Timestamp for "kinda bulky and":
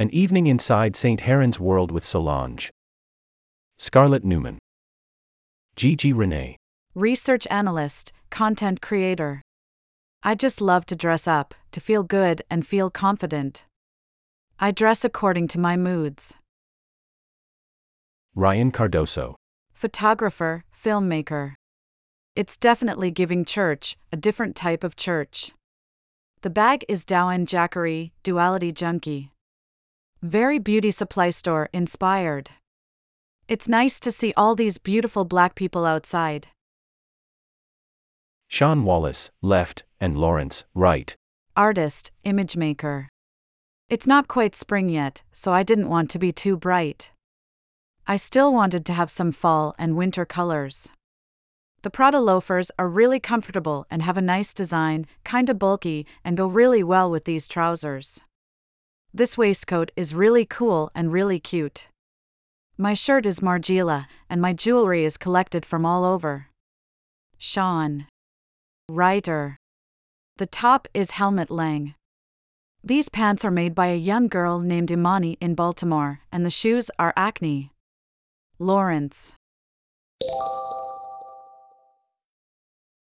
55.24-56.36